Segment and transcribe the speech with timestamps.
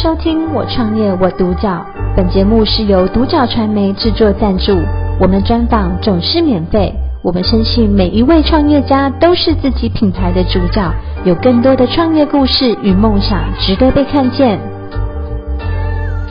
[0.00, 1.84] 收听我创业我独角，
[2.16, 4.70] 本节目是由独角传媒制作赞助，
[5.20, 6.94] 我们专访总是免费。
[7.20, 10.88] 我们相信每一位创业家都是自己品牌的主角，
[11.24, 14.60] 有更多的创业故事与梦想值得被看见。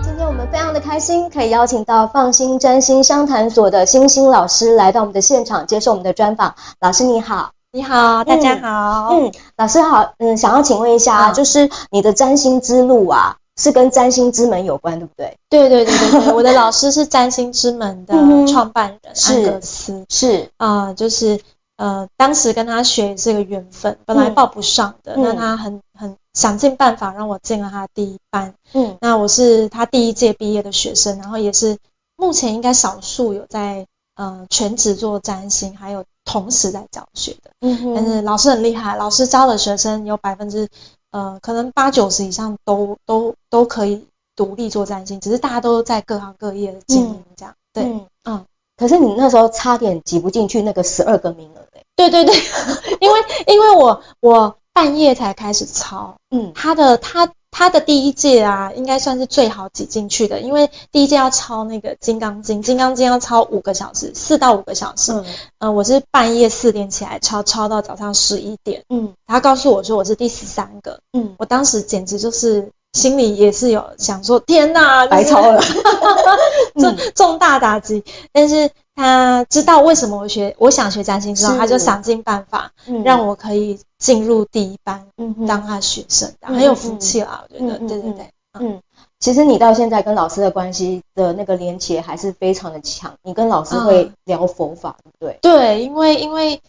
[0.01, 6.55] 今天我们非常的开心，可以邀请到放心占星商谈所的星星老师来到我们的现场接受我们的专访。
[6.79, 7.49] 老师你好。
[7.73, 9.09] 你好，大家好。
[9.11, 10.13] 嗯，嗯，老师好。
[10.19, 15.37] 嗯，想要请问一下，嗯、就是你的占星之路啊，是跟占星之门有关，对不对？
[15.49, 16.33] 对对对对对。
[16.33, 18.13] 我的老师是占星之门的
[18.47, 20.05] 创办人、嗯、安格斯。
[20.09, 21.39] 是啊、呃，就是
[21.77, 28.53] 呃，当时跟他学也是个缘分，本来报不上的，嗯、那他很很想尽办法让我进了他第一班。
[28.73, 31.77] 嗯，那我是他第一届毕业的学生，然后也是
[32.15, 36.05] 目前应该少数有在呃全职做占星，还有。
[36.29, 40.67] 同时在教学的，嗯哼，但是老师很厉害，老师教的学生有百分之，
[41.17, 48.45] 呃，可能八九十以上都都都可以独立做占星，只是大家都在各行各业的经营这样，嗯、对，嗯，嗯，
[48.77, 52.35] 可是你那时候差点挤不进去那个十二个名额嘞，对对对，
[53.01, 57.33] 因为因为我我半夜才开始抄，嗯，他的他。
[57.57, 65.11] 他的第一届啊，应该算是最好挤进去的，因为第一届要抄那个《金刚经》，《金刚经》要抄五个小时，四到五个小时。
[65.11, 65.25] 嗯，
[65.57, 68.83] 呃、我是半夜四点起来抄，抄到早上十一点。
[68.89, 70.99] 嗯，他告诉我说我是第十三个。
[71.13, 75.59] 嗯，我当时简直就是心里也是有想说，天哪，白抄了，
[76.79, 78.03] 重重大打击。
[78.31, 82.71] 但是他知道为什么我学，我想学占星之后，他就想尽办法
[83.03, 83.79] 让我可以。
[83.97, 85.07] 进入第一班，
[85.47, 88.81] 当他学生，嗯、很有福气啦，嗯、我觉得，嗯、对对对，嗯，
[89.19, 95.39] 其实你到现在跟老师的关系的那个连结还是非常的强，你跟老师会聊佛法，对不对？
[95.41, 96.61] 对，因为因为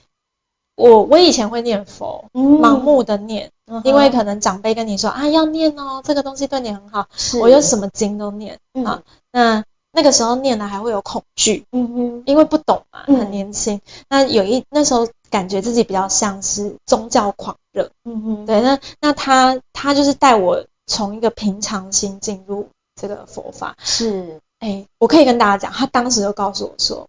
[0.77, 7.06] 我我以前会念佛，嗯、盲目的念，嗯、因为可能长辈跟你说啊要念哦，这个东西对你很好，
[7.41, 9.65] 我有什么经都念、嗯、啊，那。
[9.91, 13.77] 那个时候念了还会有恐惧，嗯哼，因为不懂嘛，很年轻。
[13.77, 18.60] 嗯、那有一那时候感觉自己比较像是宗教狂热，嗯哼，对。
[18.60, 24.41] 那那他他就是带我从一个平常心进入这个佛法，是。
[24.59, 27.09] 哎、欸，我可以跟大家讲，他当时就告诉我说，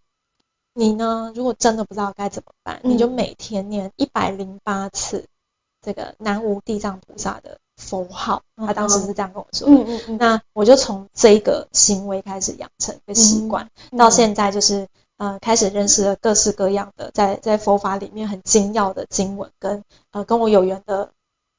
[0.74, 5.26] 你呢，如果真的不知道该怎么办，嗯、你就每天念一百零八次
[5.82, 7.58] 这个南无地藏菩萨的。
[7.80, 9.74] 佛号，他当时是这样跟我说的。
[9.74, 10.18] 嗯嗯嗯。
[10.20, 21.10] 那我就从这个行为开始养成一个习惯，嗯、到现在就是呃开始认识了各式各样的在在佛法里面很精要的经文跟呃跟我有缘的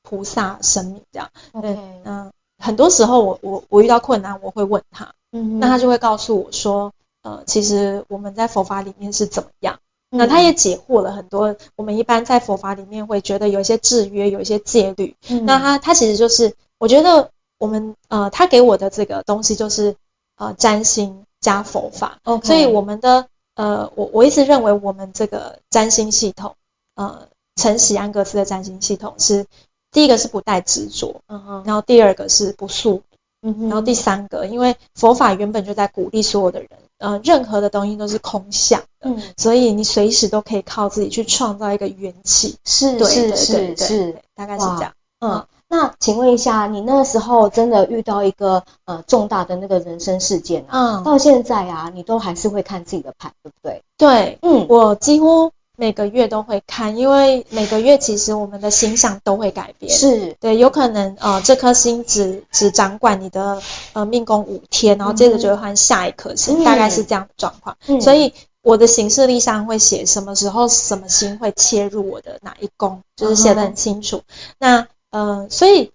[0.03, 1.31] 菩萨神明这样。
[1.61, 6.93] 对，嗯很多时候我我我遇到困难我会问他，嗯，那他就会告诉我说，
[7.23, 9.81] 呃，其实我们在佛法里面是怎么样。
[10.11, 15.15] 那他也解惑了很多，我们一般在佛法里面会觉得有一些制约，有一些戒律。
[15.29, 19.95] 嗯、那他他其实就是，我觉得我们呃，他给我的这个东西就是
[20.37, 22.19] 呃，占星加佛法。
[22.43, 26.57] 所以我们的呃，我我一直认为我们这个占星系统，
[26.97, 29.47] 呃，承袭安格斯的占星系统是
[29.93, 33.03] 第一个是不带执着，嗯哼，然后第二个是不宿，
[33.43, 36.69] 嗯哼，然后第三个，因为佛法原本就在鼓励所有的人。
[37.01, 44.93] 呃，任何的东西都是空想的，嗯，所以你随时都可以靠自己去创造一个元气，是是是是，大概是这样。
[45.19, 51.01] 嗯，嗯，那请问一下，你那时候真的遇到一个呃重大的那个人生事件啊？
[51.01, 53.83] 嗯，到现在啊，你都还是会看自己的盘，对不对？
[53.99, 55.51] 对，嗯，我几乎。
[55.81, 63.63] 每个月都会看，因为每个月其实我们的星象都会改变，是对，有可能呃这颗星只只掌管你的
[63.95, 67.79] 呃命宫五天，然后接着就会换下一颗星，嗯、大概是这样的状况。
[67.87, 74.19] 嗯、所以我的行事历上会写什么时候什么星会切入我的哪一宫，就是写得很清楚。
[74.59, 75.93] 嗯、那呃，所以。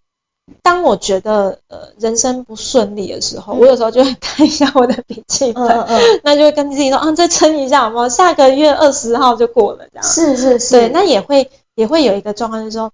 [0.62, 8.08] 当我觉得呃人生不顺利的时候，嗯、我有时候就会看一下我的笔记本，嗯嗯、那就会跟自己说啊，再撑一下好不好？
[8.10, 10.04] 下个月二十号就过了，这样。
[10.04, 10.72] 是是是。
[10.76, 12.92] 对，那也会也会有一个状况，就是说，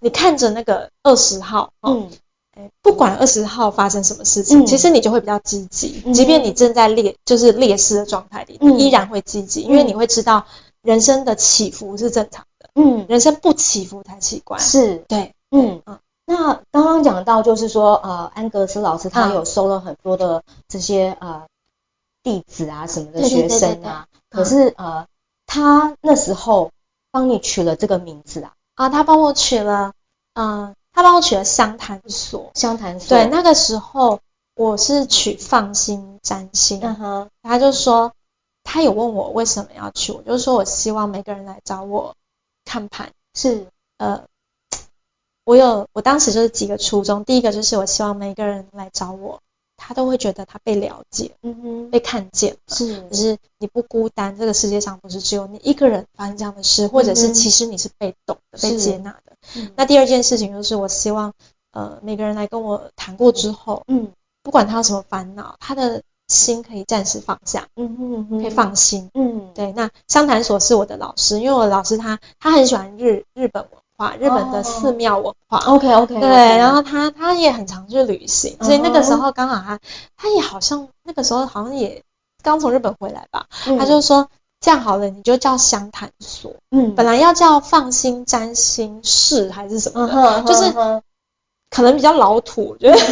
[0.00, 2.10] 你看着那个二十号，嗯，
[2.82, 10.44] 不管二十号发生什么事情，嗯、其实你就会比较积极，嗯、即便你正在劣就是劣势的状态里，你依然会积极，嗯、因为你会知道
[10.82, 14.58] 人生的起伏是正常的，嗯，人生不起伏才奇怪。
[14.58, 15.98] 是，对，嗯嗯。
[16.30, 21.48] 那刚刚讲到，就是说，呃，安格斯老师他有收了很多的这些呃
[22.22, 25.08] 弟子啊什么的学生啊，可是呃，
[25.44, 26.70] 他那时候
[27.10, 29.92] 帮你取了这个名字啊，啊，他帮我取了，
[30.34, 34.20] 嗯、呃，他帮我取了湘潭所，湘潭所，对，那个时候
[34.54, 38.12] 我是取放心占星，嗯哼，他就说
[38.62, 42.14] 他有问我为什么要去，我就说我希望每个人来找我
[42.64, 43.66] 看盘，是，
[43.98, 44.29] 呃。
[45.50, 49.40] 我有我当时就是几个初衷，第一个就是我希望每个人来找我，
[49.76, 59.32] 他都会觉得他被了解，嗯哼，被看见，是，就是你不孤单，这个世界上不是只有你一个人发生这样的事，或者是其实你是被懂的、被接纳的。
[59.56, 61.32] 嗯、那第二件事情就是我希望，
[61.72, 64.12] 呃，每个人来跟我谈过之后，嗯，
[64.44, 69.72] 不管他有什么烦恼，他的心可以暂时放下，嗯嗯嗯，可以放心，嗯，对。
[69.72, 76.30] 那相谈所是我的老师，因为我的老师他他很喜欢日日本文化，日本的寺庙文化，OK OK，对。
[76.30, 79.78] 然后他他也很常去旅行，所以那个时候刚好他
[80.16, 82.02] 他也好像那个时候好像也
[82.42, 83.44] 刚从日本回来吧，
[83.78, 91.02] 他就说这样好了，你就叫相谈所，嗯，本来要叫放心占心室还是什么的，就是。
[91.72, 93.04] 可能比较老土，我觉得， 就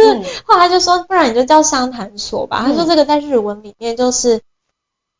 [0.00, 2.64] 是后来就说，不然你就叫相谈所吧。
[2.66, 4.40] 他说这个在日文里面就是，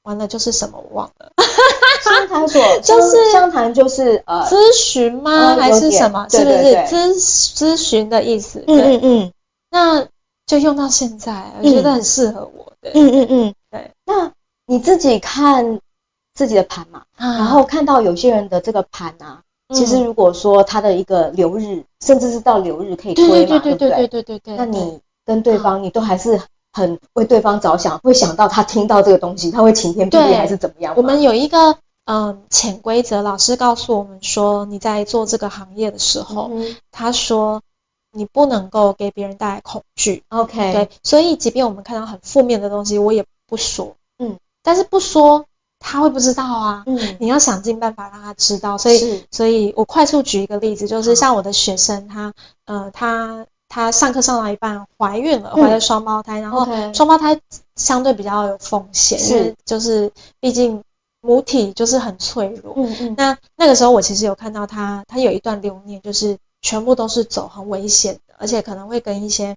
[0.02, 1.32] 完了就是什么忘了，
[2.02, 6.26] 相谈所 就是相谈就是呃咨询吗还是什么？
[6.30, 6.56] 是不是
[6.86, 7.14] 咨
[7.56, 8.64] 咨询的意思？
[8.66, 9.32] 嗯嗯嗯，
[9.70, 10.06] 那
[10.46, 12.72] 就用到现在，我觉得很适合我。
[12.80, 13.90] 对，嗯嗯嗯，对。
[14.06, 14.32] 那
[14.66, 15.80] 你自己看
[16.34, 19.42] 自己的盘嘛，然后看到有些人的这个盘啊，
[19.74, 26.40] 其实如果说他的一个流日，甚至是到流日可以推嘛，对对对对对对对对，那你跟对方你都还是。
[26.72, 30.94] 很为对方着想，会想到他听到这个东西，他会晴天霹雳还是怎么样？
[30.96, 36.50] 我们有一个嗯潜规则，老师告诉我们说，你在做这个行业的时候，
[36.90, 37.62] 他说
[38.12, 40.22] 你不能够给别人带来恐惧。
[40.28, 43.96] OK，对，所以即便我们看到很负面的东西，我也不说。
[44.18, 45.44] 嗯，但是不说。
[45.82, 52.34] 他会不知道啊，嗯，你要想尽办法让他知道，所以，所以我快速举一个例子，就是像我的学生，他，
[52.66, 57.40] 呃，他，他上课上到一半怀孕了，怀了双胞胎，嗯、然后双胞胎
[57.76, 60.82] 相对比较有风险，是，就是毕竟
[61.22, 69.56] 母体就是很脆弱，嗯嗯，那那个时候我其实有看到她，她有一段留念，就是全部都是走很危险的，而且可能会跟一些，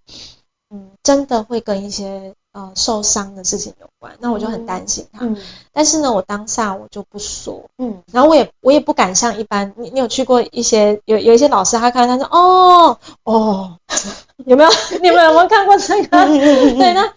[0.70, 2.36] 嗯，真的会跟一些。
[2.54, 5.26] 呃，受伤的事情有关，那我就很担心他。
[5.26, 5.36] 嗯，
[5.72, 7.70] 但是呢，我当下我就不说。
[7.80, 13.80] 嗯，然后我也我也不敢像一般，你你有去过一些有有一些老师，他看他说哦哦，
[14.46, 14.70] 有没有？
[15.02, 16.26] 你们有没有看过这个？
[16.78, 17.12] 对，那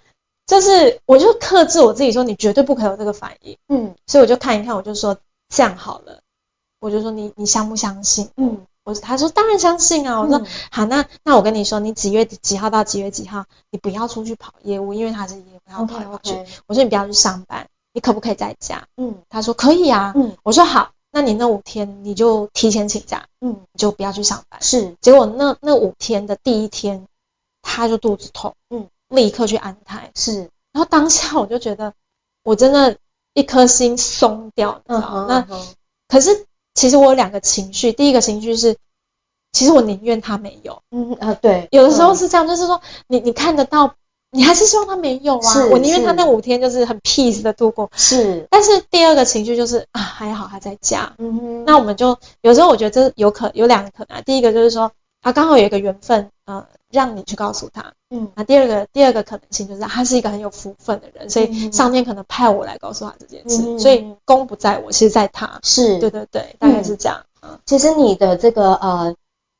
[0.46, 3.58] 就是我就克制我自己说，你绝对不可以有这个反应。
[3.68, 5.18] 嗯，所以我就看一看，我就说
[5.54, 6.20] 这样好了，
[6.80, 8.30] 我就说你你相不相信？
[8.38, 8.66] 嗯。
[8.86, 16.34] 我他说当然相信啊，我说、嗯、好，那那我跟你说，你几月几号到几月几号，你不要出去跑业务，因为他是业务，不要跑来跑去。
[16.34, 16.58] Okay, okay.
[16.68, 18.86] 我说你不要去上班，你可不可以在家？
[18.96, 20.12] 嗯，他说可以啊。
[20.14, 24.62] 嗯，我说好，那你那五天你就提前请假，嗯，你就不要去上班。
[24.62, 27.08] 是，结果那那五天的第一天，
[27.62, 30.12] 他就肚子痛，嗯，立刻去安胎。
[30.14, 31.92] 是，然后当下我就觉得，
[32.44, 32.98] 我真的
[33.34, 35.26] 一颗心松掉，你知道吗？
[35.28, 35.58] 那
[36.06, 36.46] 可是。
[36.76, 38.76] 其实我有两个情绪，第一个情绪是，
[39.50, 43.94] 其实我宁愿他没有，嗯呃对，有的时候是这样，嗯、就是说你你看得到，
[44.30, 48.46] 你还是希望他没有啊，我宁愿他那五天就是很 peace 的度过，是。
[48.50, 56.66] 但是第二个情绪就是啊还好他在家，嗯哼，那我们就有时候我觉得这有可有两个可能，第一个就是说啊刚好有一个缘分，呃。
[56.88, 67.26] 让你去告诉他，嗯，那第二个第二个可能性就是他是一个很有福分的人，所以上天可能派我来告诉他这件事，嗯、所以功不在我，其实在他，是对对对，大概是这样。
[67.42, 69.14] 嗯，其实你的这个呃，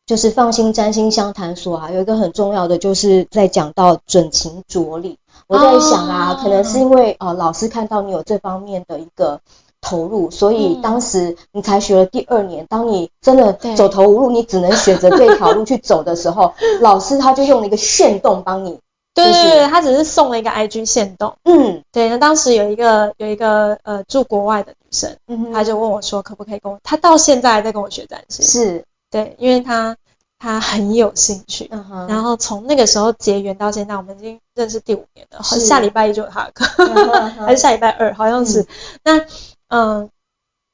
[0.06, 5.18] 就是放心占星相谈所啊，有一个很重要的就是在讲到准情着理。
[5.48, 9.40] 我在想啊，啊可能是因为呃老师看到你有这方面的一个。
[9.86, 12.66] 投入，所以当时你才学了第二年。
[12.68, 16.52] 当你真的走投无路，你只能选择这条路去走的时候，
[16.82, 18.80] 老师他就用了一个限动帮你。
[19.14, 21.36] 对对对，他只是送了一个 IG 限动。
[21.44, 22.08] 嗯，对。
[22.08, 25.16] 那当时有一个有一个呃住国外的女生，
[25.52, 26.80] 她就问我说，可不可以跟我？
[26.82, 28.44] 她到现在还在跟我学占星。
[28.44, 29.96] 是，对，因为她
[30.38, 31.68] 她很有兴趣。
[31.70, 32.08] 嗯哼。
[32.08, 35.42] 然后从那个时候结缘到现在，我们已经认识第五年了。
[35.44, 35.60] 是。
[35.60, 36.66] 下礼拜一就有她的课，
[37.46, 38.12] 还是下礼拜二？
[38.14, 38.66] 好像是。
[39.04, 39.24] 那。
[39.68, 40.10] 嗯，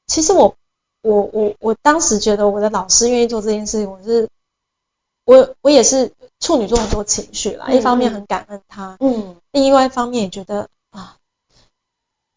[0.07, 0.55] 其实我
[1.01, 4.29] 我我我当时觉得我的老师愿意做这件事情，我是
[5.25, 11.17] 我我也是处女座很多情绪啦，嗯、一方面很感恩他，嗯，另外一方面也觉得啊，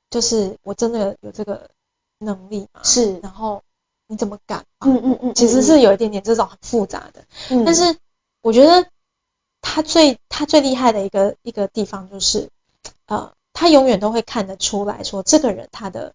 [0.09, 1.69] 就是我真的有这个
[2.19, 3.62] 能力嘛，是，然后
[4.07, 4.88] 你怎么敢啊？
[4.88, 7.97] 嗯嗯嗯，其实是有一点点这种很复杂的，嗯，但是
[8.41, 8.88] 我觉得
[9.62, 12.50] 他最他最厉害的一个一个地方就是，
[13.07, 16.13] 呃，他永远都会看得出来说这个人他的。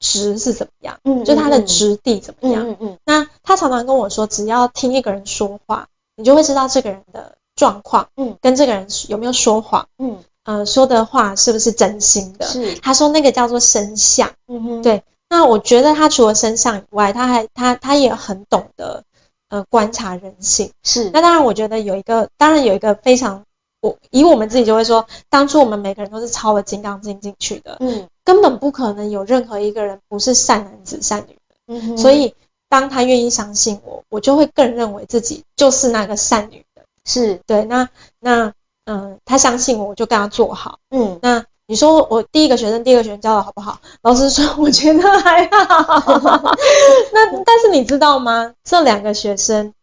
[0.00, 0.98] 质是怎么样？
[1.04, 2.68] 嗯，就他的质地怎么样？
[2.70, 2.98] 嗯嗯。
[3.04, 12.46] 那他常常跟我说，只要听一个人说话，你就会知道这个人的状况，嗯，跟这个人有没有说谎，嗯，呃，说的话是不是真心的？
[12.46, 12.74] 是。
[12.76, 15.02] 他说那个叫做声相，嗯哼，对。
[15.30, 19.04] 那我觉得他除了声相以外，他还他他也很懂得
[19.50, 20.70] 呃观察人性。
[20.82, 21.10] 是。
[21.10, 23.44] 那当然，我觉得有一个，当然有一个非常，
[23.82, 31.38] 我以我们自己就会说，当初我们每个人都是抄了《金刚经》进去的，嗯，根本不可能有任何一个人不是善男子、善女人。
[31.66, 31.96] 嗯哼。
[31.96, 32.34] 所以，
[32.68, 36.84] 当他愿意相信我，我就会更认为自己就是那个善女人。
[37.06, 37.40] 是。
[37.46, 37.88] 对，那
[38.20, 38.52] 那
[38.84, 40.78] 嗯、呃，他相信我，我就跟他做好。
[40.90, 41.18] 嗯。
[41.22, 41.46] 那。
[41.70, 43.78] 你说我第一个学生、第二个学生教的好不好？
[44.00, 46.54] 老师说我觉得还好。
[47.12, 48.54] 那但是你知道吗？
[48.64, 49.74] 这两个学生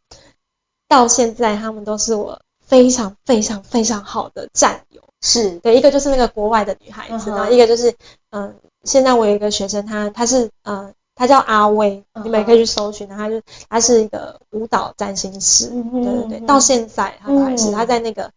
[0.88, 5.02] 到现在他们都是我非常非常非常好的战友。
[5.22, 5.52] 是。
[5.60, 7.92] 对，一个就是那个国外的女孩子，然后一个就是
[8.32, 8.54] 嗯、呃，
[8.84, 18.32] 现在我有一个学生，她她是嗯，她叫阿威，你们也可以去搜寻，她就他是一个舞蹈占星师，对对对，到现在她都还是他在那个。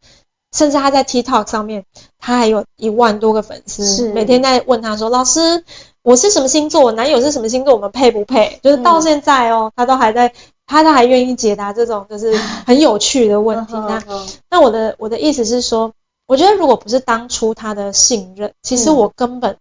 [0.51, 1.85] 甚至她在 TikTok 上面，
[2.19, 4.13] 她还有一万多个粉丝，是。
[4.15, 5.63] 每天在问她说：“老师，
[6.03, 6.83] 我是什么星座？
[6.83, 7.75] 我男友是什么星座？
[7.75, 10.33] 我们配不配？”就是到现在哦，他都还在，
[10.67, 12.37] 他都还愿意解答这种就是
[12.67, 13.75] 很有趣的问题。
[13.75, 14.03] 那
[14.51, 15.93] 那我的我的意思是说，
[16.27, 19.59] 我觉得如果不是当初他的信任，其实我根本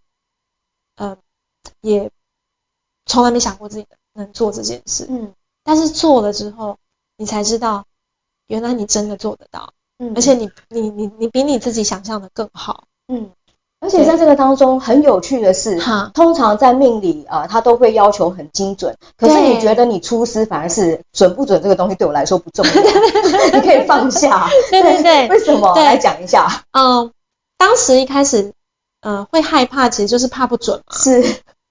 [0.96, 1.16] 呃
[1.80, 2.10] 也
[3.06, 5.06] 从来没想过自己能做这件事。
[5.08, 5.32] 嗯，
[5.64, 6.78] 但是做了之后，
[7.16, 7.84] 你才知道，
[8.46, 9.72] 原来你真的做得到。
[9.98, 13.30] 嗯，而且你你你你比你自己想象的更好，嗯，
[13.80, 22.72] 而且在这个当中很有趣的是，哈，通常在命理啊，他都会要求很精准，可是你觉得你出师反而是准不准这个东西对我来说不重要，
[23.54, 25.74] 你可以放下， 对对对，为什么？
[25.76, 27.12] 来讲一下，嗯，
[27.56, 28.52] 当时一开始，
[29.00, 31.22] 嗯，会害怕，其实就是怕不准嘛，是，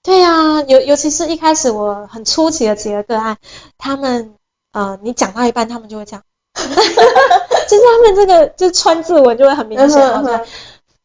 [0.01, 3.35] 对呀，尤尤其是一开始我很初期的几个个案，
[3.77, 4.33] 他们，
[4.71, 6.23] 呃，你讲到一半，他们就会这样。
[6.57, 10.01] 就是他们这个就川字纹就会很明显，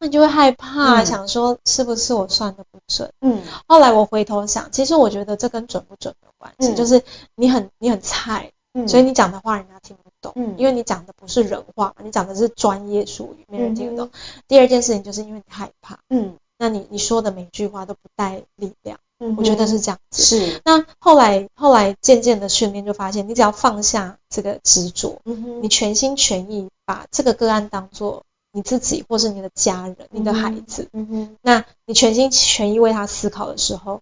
[0.03, 3.11] 你就会害怕，嗯、想说是不是我算的不准？
[3.21, 7.01] 嗯，后来我回头想，其实我觉得这跟准不准有关系，嗯、就是
[7.35, 14.07] 你很你很菜，嗯、所以你讲的话人家听不懂，嗯，因为你讲的不是人话，你讲的是专业术语，没人听得懂。
[14.07, 18.99] 嗯、第二件事情就是因为你害怕，嗯，那你你说的每句话都不带力量。
[19.37, 20.21] 我觉得是这样子。
[20.21, 20.61] 是。
[20.65, 34.01] 那后来后来渐渐的训练就发现，你只要放下这个执着，嗯，你全心全意把这个个案当做你自己或是你的家人、你的孩子，嗯哼，那你全心全意为他思考的时候，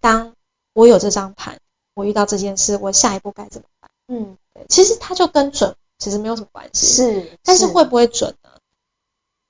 [0.00, 0.34] 当
[0.72, 1.58] 我有这张盘，
[1.94, 3.90] 我遇到这件事，我下一步该怎么办？
[4.06, 6.86] 嗯，对，其实它就跟准其实没有什么关系。
[6.86, 7.38] 是。
[7.42, 8.50] 但是会不会准呢？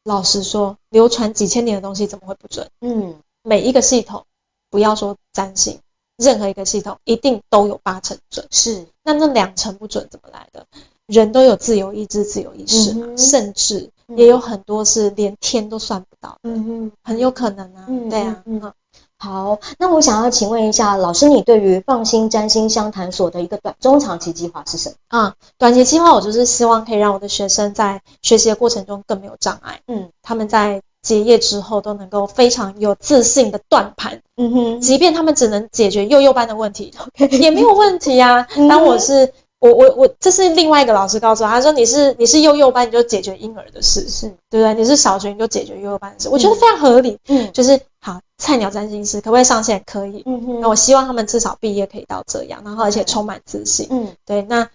[0.05, 2.71] 老实说，流传几千年的东西怎么会不准？
[2.81, 4.25] 嗯，每一个系统。
[4.73, 5.81] 不要说占星，
[6.17, 8.47] 任何一个系统一定都有八成准。
[8.53, 10.69] 是，那那两成不准怎么来的？
[11.07, 16.39] 人都有自由意志、自由意识甚至也有很多是连天都算不到的。
[16.45, 17.85] 嗯哼，很有可能啊。
[17.89, 18.43] 嗯，对啊。
[18.45, 18.73] 嗯，
[19.19, 25.19] 好，那我想要请问一下老师，你对于放心占星相谈所的一个短中长期计划是什么？
[25.19, 29.81] 啊，短期计划我就是希望可以让我的学生在学习的过程中更没有障碍。
[29.87, 30.83] 嗯，他们在。
[31.03, 36.93] 结业之后都能够非常有自信的断盘，嗯哼，即便他们只能解决幼幼班的问题.
[37.41, 38.47] 也没有问题呀、啊。
[38.69, 44.75] 当我是我我我，这是另外一个老师告诉我，他说你是你是幼幼班，你就解决婴儿的事，是对不对？
[44.75, 47.19] 你是小学，你就解决幼幼班的事，我觉得非常合理。
[47.29, 49.83] 嗯，就是好，菜鸟占星师可不可以上线？
[49.87, 50.23] 可以。
[50.27, 53.87] 嗯哼，那我希望他们至少毕业可以到这样，然后而且充满自信。
[53.91, 54.69] 嗯，对，那。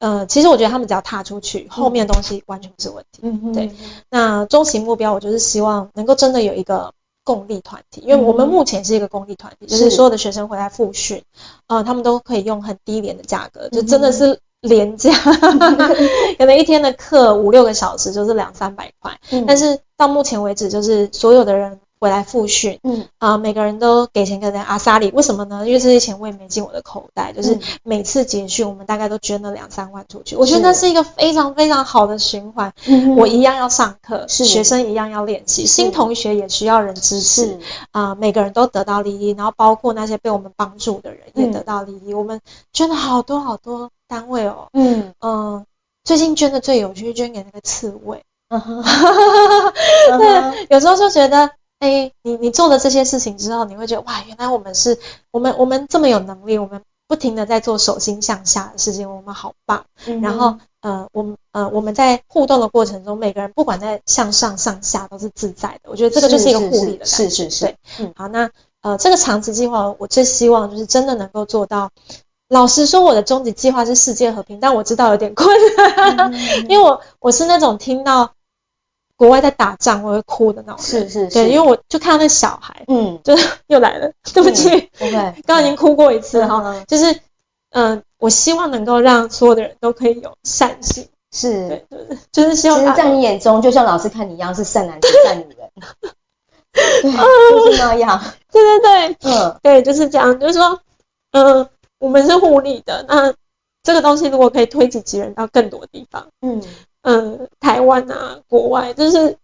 [0.00, 3.18] 呃，其实我觉得他们只要踏出去，后面的东西完全不是问题。
[3.22, 3.72] 嗯哼，对。
[4.08, 6.92] 那终极目标，我就是希望能够真的有一个
[7.28, 11.22] 共立团体，因为我们目前是一个共立团体，嗯、就是所有的学生回来复训，
[11.66, 15.76] 呃，他们都可以用很低廉的价格，就真的是廉价，嗯、哼
[16.38, 21.78] 可能一天的课五六个小时就是两三百块，嗯、但是到目前为止，就是所有的人。
[21.98, 23.06] 回来复训，嗯。
[23.18, 25.66] 啊、呃，每个人都给钱给人阿萨里，为什么呢？
[25.66, 30.36] 因为这些钱我也没进我的口袋，就是每次结训，我们大概都捐了两三万出去。
[30.36, 32.72] 我觉得那是一个非常非常好的循环。
[32.86, 34.44] 嗯，我一样要上课，是。
[34.44, 37.58] 学生一样要练习，新同学也需要人支持。
[37.90, 42.12] 啊、呃，每个人都得到利益，然后包括那些被我们帮助的人也得到利益。
[42.12, 42.40] 嗯、我们
[42.72, 45.12] 捐了好多好多单位哦，嗯。
[45.20, 45.64] 嗯、呃，
[46.04, 48.22] 最近捐的最有趣，捐给那个刺猬。
[48.48, 48.82] 嗯哼，
[50.18, 51.50] 对，有时候就觉得。
[51.78, 54.98] 哎，你你做了这些事情之后，你会觉得哇，原来我们是
[55.30, 59.84] 我们我们这么有能力，我们不停的在做手心向下的事情，我们好棒。
[60.06, 65.90] 嗯、然后呃，我们呃我们在互动的过程中，每个人不管在向上向下都是自在的。
[65.90, 67.04] 我觉得这个就是一个互利的感觉。
[67.06, 67.50] 是是是。
[67.50, 68.50] 是对，嗯，好，那
[68.82, 71.90] 呃这个长期计划，我最希望就是真的能够做到。
[72.48, 76.34] 老实说，我的终极计划是世界和平，但我知道有点困难，嗯、哼
[76.68, 78.32] 因为我我是那种听到。
[79.18, 80.80] 国外在打仗，我会哭的那种。
[80.80, 81.30] 是是是。
[81.30, 85.10] 对，因为我就看到那小孩，嗯，就是又来了，对不起，不会，
[85.44, 87.18] 刚刚已经哭过一次哈，就是
[87.70, 91.08] 嗯，我希望能够让所有的人都可以有善心。
[91.32, 92.78] 是，对，就是就是希望。
[92.80, 95.70] 其实，在你眼中，就像老师看你一样，是善男子、 善女人。
[96.72, 98.22] 对，就是那样。
[98.52, 100.38] 对对对，嗯，对，就是这样。
[100.38, 100.80] 就是说，
[101.32, 103.04] 嗯，我们是互利的。
[103.08, 103.34] 那
[103.82, 106.62] 这个东西如果可以推己及人到更多地方，嗯
[107.08, 109.38] 嗯，台湾啊，国外，就是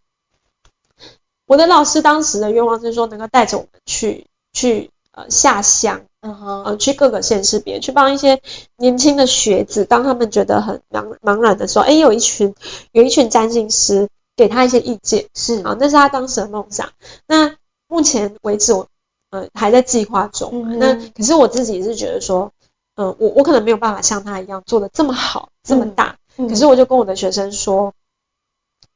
[1.46, 6.02] 我的老师当时的愿望是说，能够带着我们去去呃下乡。
[6.20, 8.42] 嗯哼，呃，去各个县市别去帮一些
[8.76, 12.54] 年轻的学子，当他们觉得很茫茫然的时候，哎，有一群
[12.92, 16.90] 有一群占星师给他一些意见，是啊，那是他当时的梦想。
[17.26, 17.56] 那
[17.88, 18.88] 目前为止，我
[19.30, 20.50] 呃还在计划中。
[20.70, 22.52] 嗯、那可是我自己是觉得说，
[22.96, 26.16] 嗯、呃，我我可能没有办法像他一样做的这么好这么大。
[26.36, 27.94] 可是我就跟我的学生说，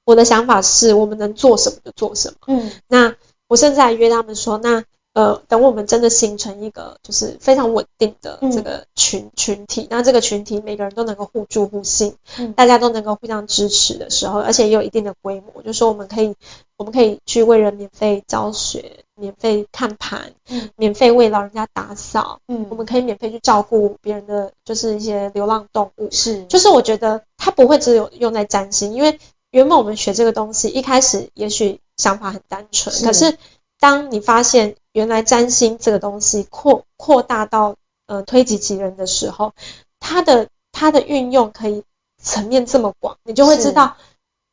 [0.04, 2.37] 我的想法是我们能做什么就做什么。
[2.47, 3.16] 嗯，那
[3.47, 4.85] 我甚至还约他们说，那。
[5.14, 16.37] 呃，等我们真的形成一个就是非常稳定的这个群、嗯、群体，那这个群体每个人都能够互助互信，嗯，大家都能够互相支持的时候，而且也有一定的规模，就是说我们可以，
[16.76, 29.19] 我们可以去为人免费教学，免费看盘，嗯，免费为老人家打扫，嗯，我们可以免费去照顾别人的，就是一些流浪动物，是，就是我觉得它不会只有用在占星，因为
[29.51, 33.37] 原本我们学这个东西一开始也许想法很单纯，是，可是
[33.79, 34.77] 当你发现。
[34.95, 37.77] 原来占星这个东西扩扩大到
[38.09, 39.53] 呃推己及人的时候，
[40.01, 41.85] 它的它的运用可以
[42.21, 43.97] 层面这么广，你就会知道，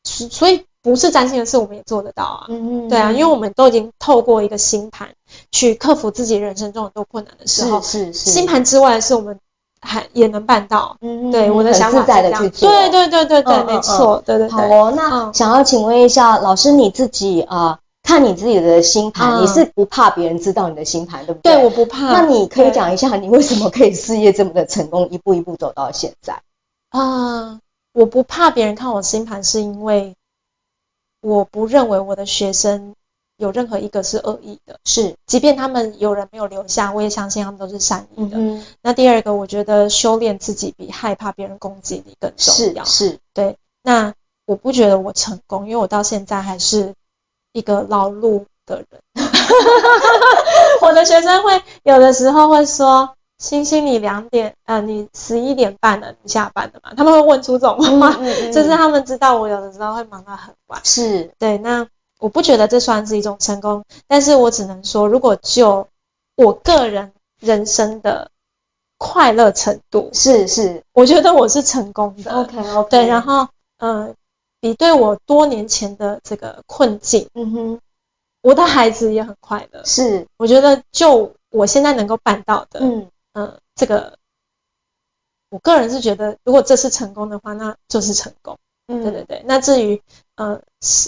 [0.03, 0.27] 是。
[0.29, 5.09] 所以不是占星的事我们也做得到啊，嗯嗯，对啊，因为我们都已经透过一个星盘
[5.51, 9.39] 去克服自己人生中很多困难的时候，是是是，星盘之外的事我们
[9.81, 17.57] 还也能办到，嗯嗯，对，我的想法是这样，对对对对对，嗯嗯嗯，没错，对对对，好哦，那想要请问一下老师你自己啊。
[17.71, 21.55] 呃看你自己的星盘，嗯、你是不怕别人知道你的星盘，对不对？
[21.55, 22.13] 对，我不怕。
[22.13, 26.33] 那你可以讲一下，你为什么可以事业这么的成功，一步一步走到现在？
[26.91, 27.59] 啊、呃，
[27.93, 30.15] 我不怕别人看我星盘，是因为
[31.25, 32.93] 我不认为我的学生
[33.37, 34.79] 有任何一个是恶意的。
[34.85, 38.37] 是，即便他们有人没有留下，我也相信他们都是善意的。
[38.37, 38.65] 嗯。
[38.81, 42.85] 那第二个，我觉得修炼自己比害怕别人攻击你更重要。
[42.85, 43.57] 是，是对。
[43.81, 44.13] 那
[44.45, 46.93] 我不觉得我成功，因为我到现在还是。
[47.55, 49.01] 一个劳碌的人，
[50.81, 60.79] 我的学生会有的时候会说：“星星，你两点，呃，你十一点半了，你下班了吗？”他们会问出这种话，嗯嗯嗯、 就是他们知道我有的时候会忙到很晚。
[60.83, 61.85] 是对，那
[62.19, 65.87] 我不觉得这算是一种成功，但是我只能说，如果就
[66.35, 68.31] 我个人人生的
[68.97, 72.31] 快乐程度，是是，我觉得我是成功的。
[72.31, 74.07] OK OK，对，然后嗯。
[74.07, 74.15] 呃
[74.61, 77.79] 比对我多年前的这个困境，嗯哼，
[78.41, 79.83] 我的孩子也很快乐。
[79.85, 84.17] 是，我觉得就我现在能够办到的，嗯嗯、呃，这个
[85.49, 88.57] 我个人是觉得，如果这是成功的话，那就是成功。
[88.87, 89.43] 嗯，对对对。
[89.45, 90.01] 那至于
[90.35, 90.59] 呃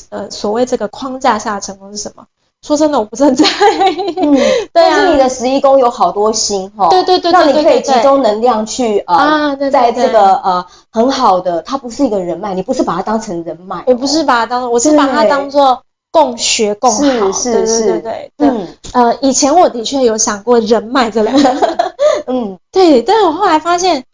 [0.10, 2.26] 呃所谓这个框架下的成功是什么？
[2.64, 3.46] 说真的，我不是很在
[3.92, 4.16] 意。
[4.20, 4.70] 嗯，对啊。
[4.74, 17.32] 但是你的十一宫有好多星哈，对对对，让你可以集中能量去呃，在这个呃很好的，它不是一个人脉，你不是把它当成人脉，我不是把它当，我是把它当做共学共好。
[17.32, 18.50] 是是是，对对对。
[18.50, 21.87] 嗯呃，以前我的确有想过人脉这两个，
[22.28, 24.06] 嗯，对，但是我后来发现，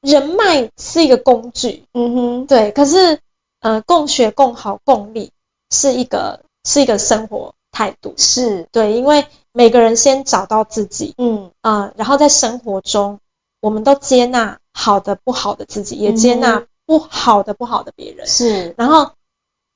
[0.00, 3.20] 人脉是一个工具，嗯哼，对，可是
[3.60, 5.32] 呃，共学共好共利
[5.70, 7.54] 是一个是一个生活。
[7.70, 8.14] 态度。
[8.16, 8.66] 是。
[8.72, 11.52] 对，因为每个人先找到自己，嗯。
[11.60, 13.20] 啊、呃，然后在生活中，
[13.60, 18.74] 我们都接纳好的、不好的自己，也接纳不好的、不好的别人，是。
[18.78, 19.12] 然后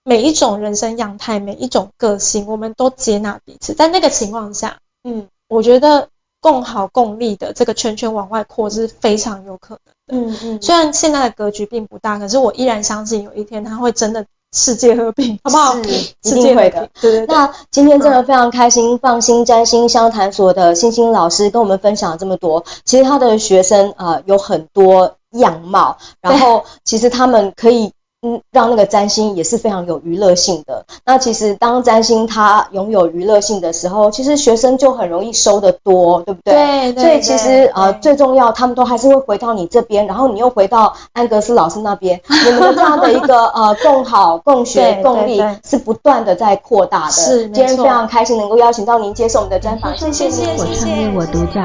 [0.04, 3.74] 每一种人生样态，每一种个性，我们都接纳彼此。
[3.74, 6.08] 在那个情况下，嗯，我觉得
[6.42, 10.30] 共好共利的这个圈圈往外扩是非常有可能的。
[10.30, 14.26] 嗯嗯，虽然现在的格局并不大，可是我依然相信有一天它会真的。
[14.54, 15.82] 世界和平，好不好？
[15.82, 15.88] 是，
[16.24, 16.86] 一定会的。
[17.00, 17.34] 对对对。
[17.34, 22.62] 那今天真的非常开心，放心占星相谈所的星星老师跟我们分享了这么多。
[22.84, 27.94] 其实他的学生呃有很多样貌，然后其实他们可以。
[28.24, 30.86] 嗯，让那个占星也是非常有娱乐性的。
[31.04, 36.54] 那其实当占星它拥有娱乐性的时候，其实学生就很容易收得多，对不对？
[36.54, 47.10] 对，对，所以其实呃最重要，他们都还是会回到你这边，然后你又回到安格斯老师那边， 你们的这样的一个呃共好、共学、共利是不断的在扩大的。
[47.10, 50.62] 是，今天非常开心能够邀请到您接受我们的专访，谢谢，谢谢。
[50.62, 51.60] 我创业我独角，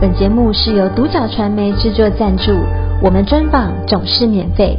[0.00, 2.52] 本节目是由独角传媒制作赞助，
[3.04, 4.78] 我们专访总是免费。